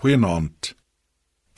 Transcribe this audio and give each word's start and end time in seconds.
Goeienaand. 0.00 0.70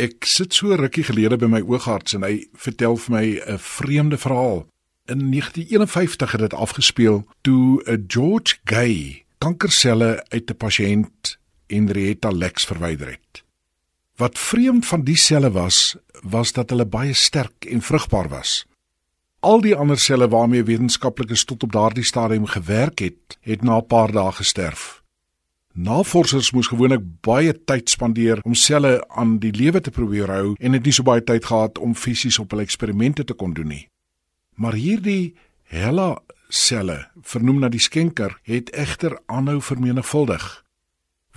Ek 0.03 0.27
sit 0.27 0.51
so 0.57 0.75
rukkie 0.75 1.05
gelede 1.07 1.37
by 1.39 1.47
my 1.47 1.61
oogarts 1.63 2.17
en 2.17 2.25
hy 2.27 2.49
vertel 2.59 2.97
vir 2.99 3.13
my 3.15 3.27
'n 3.39 3.59
vreemde 3.59 4.19
verhaal. 4.19 4.67
In 5.07 5.31
1951 5.31 6.33
het 6.33 6.41
dit 6.41 6.55
afgespeel 6.55 7.23
toe 7.47 7.83
'n 7.87 8.05
George 8.09 8.59
Gay 8.65 9.25
kankerselle 9.39 10.25
uit 10.35 10.51
'n 10.51 10.57
pasiënt 10.57 11.39
Henrietta 11.69 12.31
Lex 12.31 12.67
verwyder 12.67 13.11
het. 13.11 13.45
Wat 14.17 14.39
vreemd 14.39 14.87
van 14.87 15.05
die 15.05 15.17
selle 15.17 15.51
was, 15.51 15.97
was 16.23 16.53
dat 16.53 16.71
hulle 16.71 16.87
baie 16.87 17.15
sterk 17.15 17.65
en 17.65 17.83
vrugbaar 17.83 18.29
was. 18.29 18.67
Al 19.41 19.61
die 19.61 19.77
ander 19.77 19.99
selle 19.99 20.29
waarmee 20.29 20.65
wetenskaplikes 20.65 21.45
tot 21.45 21.63
op 21.63 21.73
daardie 21.73 22.05
stadium 22.05 22.47
gewerk 22.47 22.99
het, 22.99 23.39
het 23.41 23.63
na 23.63 23.77
'n 23.77 23.87
paar 23.87 24.13
dae 24.13 24.33
gesterf. 24.33 25.02
Navorsers 25.73 26.51
moes 26.53 26.69
gewoonlik 26.69 27.05
baie 27.25 27.55
tyd 27.65 27.89
spandeer 27.89 28.43
om 28.45 28.55
selle 28.55 28.99
aan 29.09 29.39
die 29.41 29.53
lewe 29.57 29.81
te 29.81 29.91
probeer 29.91 30.29
hou 30.29 30.53
en 30.61 30.77
het 30.77 30.85
nie 30.85 30.93
so 30.93 31.07
baie 31.07 31.25
tyd 31.25 31.47
gehad 31.49 31.79
om 31.81 31.95
fisies 31.97 32.39
op 32.39 32.53
hulle 32.53 32.67
eksperimente 32.67 33.25
te 33.25 33.33
kon 33.33 33.55
doen 33.57 33.73
nie. 33.73 33.87
Maar 34.61 34.77
hierdie 34.77 35.35
Hella 35.73 36.19
selle, 36.53 36.99
vernoem 37.25 37.63
na 37.63 37.71
die 37.73 37.81
skenker, 37.81 38.37
het 38.45 38.69
egter 38.77 39.17
aanhou 39.33 39.63
vermenigvuldig. 39.65 40.45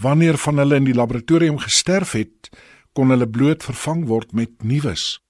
Wanneer 0.04 0.36
van 0.38 0.59
hulle 0.59 0.81
in 0.81 0.90
die 0.90 0.98
laboratorium 0.98 1.62
gesterf 1.64 2.17
het, 2.20 2.52
kon 2.92 3.16
hulle 3.16 3.28
bloot 3.28 3.64
vervang 3.64 4.04
word 4.12 4.36
met 4.36 4.52
nuus. 4.64 5.22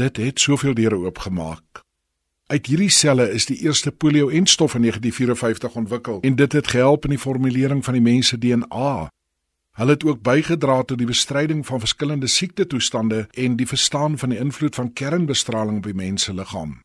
Dit 0.00 0.16
het 0.16 0.40
soveel 0.40 0.72
deure 0.78 0.96
oopgemaak. 1.04 1.84
Uit 2.48 2.66
hierdie 2.66 2.88
selle 2.88 3.26
is 3.36 3.44
die 3.44 3.58
eerste 3.60 3.90
polio-enstof 3.92 4.74
in 4.74 4.80
1954 4.80 5.74
ontwikkel 5.76 6.20
en 6.24 6.36
dit 6.36 6.52
het 6.52 6.66
gehelp 6.72 7.04
in 7.04 7.12
die 7.12 7.20
formulering 7.20 7.82
van 7.84 7.96
die 7.98 8.02
mense 8.02 8.38
DNA. 8.40 9.10
Hulle 9.76 9.90
het 9.92 10.04
ook 10.04 10.22
bygedra 10.24 10.78
tot 10.82 10.98
die 10.98 11.06
bestryding 11.06 11.60
van 11.66 11.82
verskillende 11.82 12.26
siektetoestande 12.26 13.26
en 13.30 13.56
die 13.56 13.66
verstaan 13.68 14.16
van 14.18 14.32
die 14.32 14.38
invloed 14.38 14.74
van 14.74 14.92
kernbestraling 14.92 15.76
op 15.82 15.90
die 15.90 15.94
menseliggaam. 15.94 16.78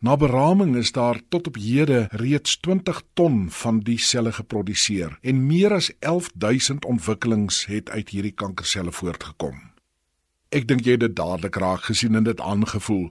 Na 0.00 0.16
beraming 0.16 0.76
is 0.76 0.92
daar 0.92 1.20
tot 1.28 1.46
op 1.46 1.60
hede 1.60 2.08
reeds 2.10 2.56
20 2.60 3.02
ton 3.12 3.50
van 3.50 3.82
die 3.84 3.98
selle 3.98 4.32
geproduseer 4.32 5.18
en 5.20 5.46
meer 5.46 5.76
as 5.76 5.90
11000 5.98 6.84
ontwikkelings 6.84 7.66
het 7.66 7.90
uit 7.90 8.08
hierdie 8.08 8.32
kankerselle 8.32 8.92
voortgekom. 8.92 9.60
Ek 10.48 10.64
dink 10.64 10.88
jy 10.88 10.96
het 10.96 11.04
dit 11.04 11.16
dadelik 11.16 11.60
raak 11.60 11.84
gesien 11.92 12.16
en 12.16 12.24
dit 12.24 12.40
aangevoel. 12.40 13.10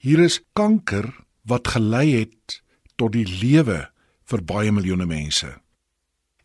Hier 0.00 0.22
is 0.24 0.38
kanker 0.56 1.10
wat 1.44 1.74
gelei 1.76 2.22
het 2.22 2.62
tot 2.96 3.12
die 3.12 3.26
lewe 3.28 3.82
vir 4.32 4.42
baie 4.48 4.72
miljoene 4.72 5.04
mense. 5.04 5.50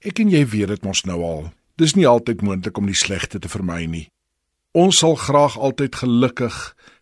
Ek 0.03 0.19
en 0.19 0.33
jy 0.33 0.41
weet 0.51 0.73
dit 0.73 0.83
mos 0.83 1.05
nou 1.07 1.21
al. 1.23 1.47
Dis 1.79 1.95
nie 1.95 2.03
altyd 2.03 2.43
moontlik 2.43 2.75
om 2.75 2.91
die 2.91 2.97
slegte 2.99 3.39
te 3.39 3.51
vermy 3.51 3.85
nie. 3.87 4.03
Ons 4.75 4.99
sal 4.99 5.15
graag 5.15 5.55
altyd 5.55 5.95
gelukkig, 6.01 6.55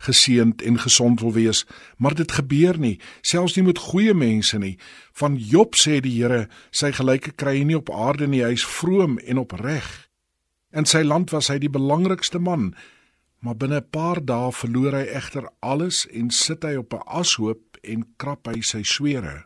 geseënd 0.05 0.61
en 0.61 0.77
gesond 0.77 1.25
wil 1.25 1.33
wees, 1.33 1.63
maar 1.97 2.13
dit 2.13 2.29
gebeur 2.29 2.77
nie, 2.77 2.99
selfs 3.25 3.57
nie 3.57 3.65
met 3.65 3.81
goeie 3.89 4.13
mense 4.13 4.59
nie. 4.61 4.75
Van 5.17 5.41
Job 5.41 5.73
sê 5.73 6.03
die 6.05 6.13
Here, 6.19 6.45
sy 6.69 6.93
gelyke 6.93 7.33
kry 7.33 7.63
nie 7.65 7.81
op 7.81 7.89
aarde 7.89 8.29
nie, 8.29 8.45
hy 8.45 8.53
is 8.53 8.69
vroom 8.77 9.17
en 9.25 9.41
opreg. 9.41 9.89
In 10.69 10.85
sy 10.85 11.01
land 11.01 11.33
was 11.33 11.49
hy 11.49 11.57
die 11.65 11.73
belangrikste 11.73 12.37
man, 12.37 12.75
maar 13.43 13.57
binne 13.59 13.79
'n 13.81 13.89
paar 13.89 14.25
dae 14.25 14.51
verloor 14.51 14.93
hy 14.95 15.05
egter 15.19 15.49
alles 15.59 16.07
en 16.07 16.29
sit 16.31 16.63
hy 16.63 16.75
op 16.75 16.93
'n 16.93 17.07
ashoop 17.19 17.77
en 17.81 18.05
krap 18.17 18.47
hy 18.47 18.61
sy 18.61 18.83
swere. 18.83 19.45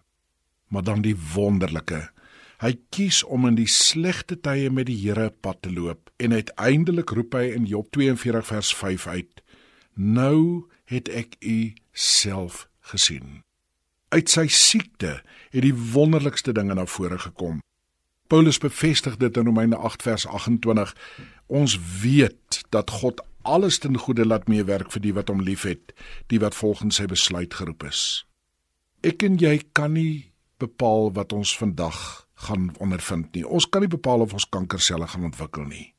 Maar 0.68 0.84
dan 0.84 1.02
die 1.02 1.18
wonderlike. 1.34 2.10
Hy 2.58 2.78
kies 2.90 3.24
om 3.24 3.48
in 3.48 3.56
die 3.56 3.68
slegte 3.68 4.40
tye 4.42 4.70
met 4.70 4.86
die 4.86 4.98
Here 4.98 5.30
pad 5.30 5.62
te 5.62 5.72
loop 5.72 6.10
en 6.18 6.34
uiteindelik 6.34 7.10
roep 7.10 7.34
hy 7.34 7.54
in 7.54 7.66
Job 7.66 7.92
42 7.92 8.46
vers 8.46 8.76
5 8.76 9.08
uit: 9.08 9.44
Nou 9.94 10.66
het 10.86 11.10
ek 11.10 11.36
u 11.40 11.74
self 11.94 12.68
gesien. 12.80 13.42
Uit 14.10 14.30
sy 14.30 14.48
siekte 14.48 15.22
het 15.50 15.62
die 15.62 15.76
wonderlikste 15.76 16.54
dinge 16.54 16.74
na 16.74 16.86
vore 16.86 17.20
gekom. 17.20 17.62
Paulus 18.28 18.58
bevestig 18.58 19.18
dit 19.18 19.38
in 19.38 19.46
Romeine 19.46 19.76
8 19.76 20.02
vers 20.02 20.28
28. 20.28 20.96
Ons 21.48 21.80
weet 22.02 22.62
dat 22.70 22.90
God 22.90 23.22
alles 23.48 23.80
ten 23.80 23.98
goeie 23.98 24.26
laat 24.26 24.48
meewerk 24.52 24.92
vir 24.94 25.04
die 25.04 25.14
wat 25.16 25.32
hom 25.32 25.42
liefhet, 25.42 25.94
die 26.28 26.40
wat 26.44 26.56
volgens 26.56 27.00
sy 27.00 27.08
besluit 27.10 27.54
geroep 27.54 27.88
is. 27.88 28.02
Ek 29.06 29.24
en 29.24 29.38
jy 29.40 29.60
kan 29.78 29.94
nie 29.96 30.34
bepaal 30.60 31.14
wat 31.16 31.34
ons 31.34 31.54
vandag 31.58 32.28
gaan 32.48 32.72
ondervind 32.84 33.34
nie. 33.34 33.46
Ons 33.46 33.70
kan 33.70 33.82
nie 33.82 33.92
bepaal 33.92 34.26
of 34.26 34.34
ons 34.38 34.50
kankerselle 34.50 35.08
gaan 35.08 35.30
ontwikkel 35.30 35.66
nie. 35.70 35.94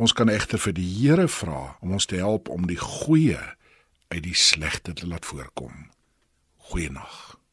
Ons 0.00 0.14
kan 0.16 0.30
egter 0.30 0.58
vir 0.58 0.74
die 0.74 0.88
Here 0.88 1.28
vra 1.30 1.76
om 1.82 1.94
ons 1.94 2.08
te 2.10 2.18
help 2.18 2.50
om 2.50 2.66
die 2.66 2.80
goeie 2.80 3.38
uit 4.10 4.22
die 4.24 4.34
slegte 4.34 4.94
te 4.94 5.06
laat 5.06 5.26
voorkom. 5.26 5.90
Goeienaand. 6.70 7.43